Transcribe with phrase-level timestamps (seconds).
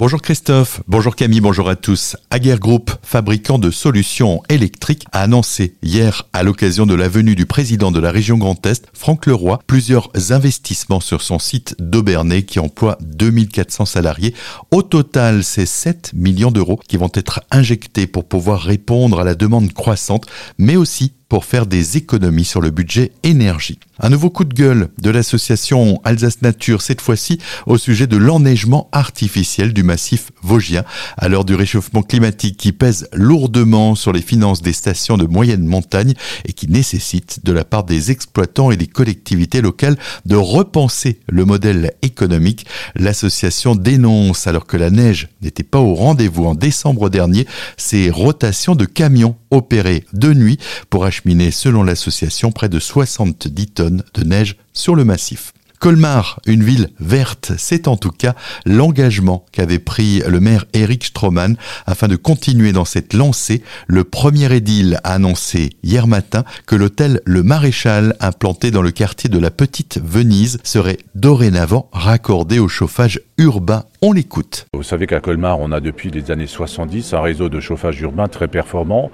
[0.00, 2.16] Bonjour Christophe, bonjour Camille, bonjour à tous.
[2.30, 7.44] Aguerre Group, fabricant de solutions électriques, a annoncé hier, à l'occasion de la venue du
[7.44, 12.60] président de la région Grand Est, Franck Leroy, plusieurs investissements sur son site d'Aubernay qui
[12.60, 14.34] emploie 2400 salariés.
[14.70, 19.34] Au total, c'est 7 millions d'euros qui vont être injectés pour pouvoir répondre à la
[19.34, 20.26] demande croissante,
[20.56, 23.78] mais aussi pour faire des économies sur le budget énergie.
[24.00, 28.88] Un nouveau coup de gueule de l'association Alsace Nature, cette fois-ci au sujet de l'enneigement
[28.92, 30.84] artificiel du massif vosgien,
[31.16, 35.64] à l'heure du réchauffement climatique qui pèse lourdement sur les finances des stations de moyenne
[35.64, 36.14] montagne
[36.46, 41.44] et qui nécessite de la part des exploitants et des collectivités locales de repenser le
[41.44, 42.66] modèle économique.
[42.96, 48.74] L'association dénonce, alors que la neige n'était pas au rendez-vous en décembre dernier, ces rotations
[48.74, 51.19] de camions opérées de nuit pour acheter
[51.50, 55.52] selon l'association, près de 70 tonnes de neige sur le massif.
[55.80, 58.34] Colmar, une ville verte, c'est en tout cas
[58.66, 61.56] l'engagement qu'avait pris le maire Eric Stroman
[61.86, 63.62] afin de continuer dans cette lancée.
[63.86, 69.30] Le premier édile a annoncé hier matin que l'hôtel Le Maréchal, implanté dans le quartier
[69.30, 73.22] de la Petite Venise, serait dorénavant raccordé au chauffage
[74.02, 74.66] On l'écoute.
[74.74, 78.28] Vous savez qu'à Colmar, on a depuis les années 70 un réseau de chauffage urbain
[78.28, 79.10] très performant.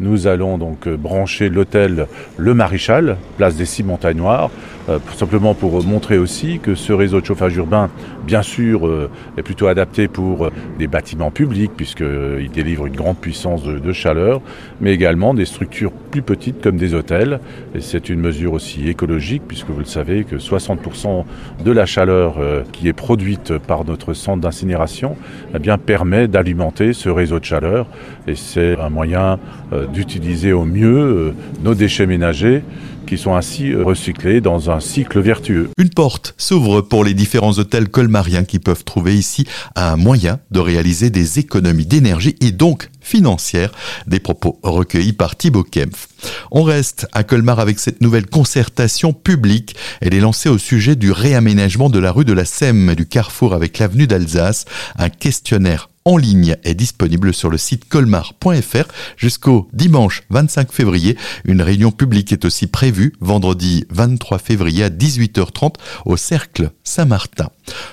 [0.00, 2.06] Nous allons donc euh, brancher l'hôtel
[2.38, 4.50] Le Maréchal, place des Six Montagnes Noires,
[4.88, 7.90] euh, simplement pour montrer aussi que ce réseau de chauffage urbain,
[8.26, 13.62] bien sûr, euh, est plutôt adapté pour des bâtiments publics, puisqu'il délivre une grande puissance
[13.62, 14.40] de, de, chaleur,
[14.80, 17.40] mais également des structures plus petites comme des hôtels.
[17.74, 21.24] Et c'est une mesure aussi écologique, puisque vous le savez que 60%
[21.62, 22.36] de la chaleur
[22.72, 25.16] qui est produite par notre centre d'incinération
[25.54, 27.86] eh bien, permet d'alimenter ce réseau de chaleur
[28.26, 29.38] et c'est un moyen
[29.72, 32.62] euh, d'utiliser au mieux euh, nos déchets ménagers
[33.06, 35.70] qui sont ainsi euh, recyclés dans un cycle vertueux.
[35.78, 40.60] Une porte s'ouvre pour les différents hôtels colmariens qui peuvent trouver ici un moyen de
[40.60, 43.72] réaliser des économies d'énergie et donc financières.
[44.06, 46.08] Des propos recueillis par Thibaut Kempf.
[46.52, 49.74] On reste à Colmar avec cette nouvelle concertation publique.
[50.00, 53.52] Elle est lancée au sujet du réaménagement de la rue de la Sème du carrefour
[53.52, 54.64] avec l'avenue d'Alsace.
[54.96, 61.16] Un questionnaire en ligne est disponible sur le site colmar.fr jusqu'au dimanche 25 février.
[61.44, 65.74] Une réunion publique est aussi prévue vendredi 23 février à 18h30
[66.06, 67.50] au Cercle Saint-Martin.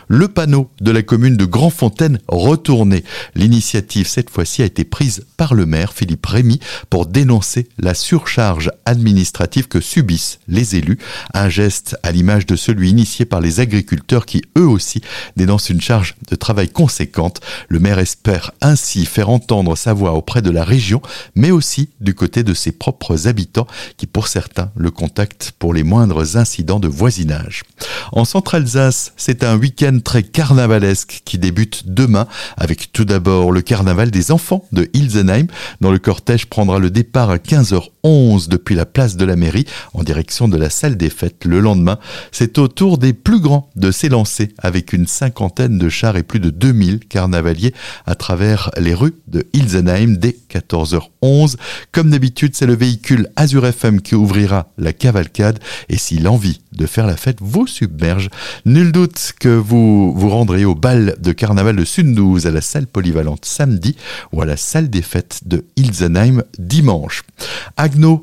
[0.07, 3.03] Le panneau de la commune de Grandfontaine retourné.
[3.35, 8.71] L'initiative cette fois-ci a été prise par le maire Philippe Rémy pour dénoncer la surcharge
[8.85, 10.97] administrative que subissent les élus.
[11.33, 15.01] Un geste à l'image de celui initié par les agriculteurs qui eux aussi
[15.35, 17.41] dénoncent une charge de travail conséquente.
[17.69, 21.01] Le maire espère ainsi faire entendre sa voix auprès de la région,
[21.35, 23.67] mais aussi du côté de ses propres habitants
[23.97, 27.63] qui pour certains le contactent pour les moindres incidents de voisinage.
[28.11, 34.11] En Centre-Alsace, c'est un week-end très carnavalesque qui débute demain avec tout d'abord le carnaval
[34.11, 35.47] des enfants de Ilsenheim
[35.81, 40.01] dont le cortège prendra le départ à 15h11 depuis la place de la mairie en
[40.01, 41.99] direction de la salle des fêtes le lendemain.
[42.31, 46.39] C'est au tour des plus grands de s'élancer avec une cinquantaine de chars et plus
[46.39, 47.73] de 2000 carnavaliers
[48.05, 51.57] à travers les rues de Ilsenheim dès 14h11.
[51.91, 56.85] Comme d'habitude, c'est le véhicule Azure FM qui ouvrira la cavalcade et si l'envie de
[56.85, 58.29] faire la fête vous submerge,
[58.65, 62.87] nul doute que vous vous rendrez au bal de carnaval de Sundouze à la salle
[62.87, 63.97] polyvalente samedi
[64.31, 67.23] ou à la salle des fêtes de Ilsenheim dimanche.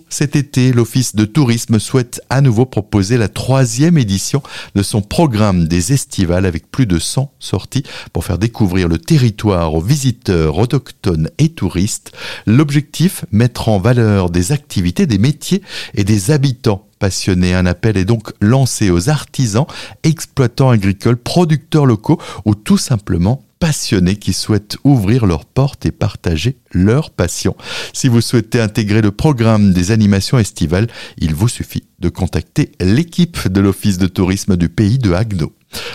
[0.09, 4.43] Cet été, l'Office de tourisme souhaite à nouveau proposer la troisième édition
[4.75, 7.83] de son programme des estivales avec plus de 100 sorties
[8.13, 12.13] pour faire découvrir le territoire aux visiteurs autochtones et touristes.
[12.47, 15.63] L'objectif, mettre en valeur des activités, des métiers
[15.95, 17.55] et des habitants passionnés.
[17.55, 19.67] Un appel est donc lancé aux artisans,
[20.05, 26.59] exploitants agricoles, producteurs locaux ou tout simplement passionnés qui souhaitent ouvrir leurs portes et partager
[26.75, 27.57] leur passion.
[27.95, 30.87] Si vous souhaitez intégrer le programme des animations estivales,
[31.17, 35.55] il vous suffit de contacter l'équipe de l'Office de tourisme du pays de Haguenau.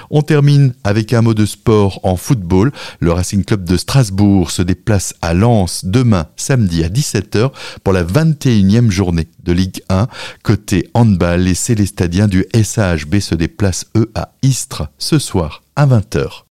[0.09, 2.71] On termine avec un mot de sport en football.
[3.01, 7.51] Le Racing Club de Strasbourg se déplace à Lens demain samedi à 17h
[7.83, 10.07] pour la 21e journée de Ligue 1.
[10.41, 16.45] Côté handball, les Célestadiens du SAHB se déplacent eux à Istres ce soir à 20h.